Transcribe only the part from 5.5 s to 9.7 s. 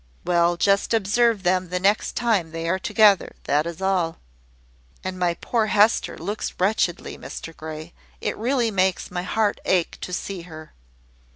Hester looks wretchedly, Mr Grey. It really makes my heart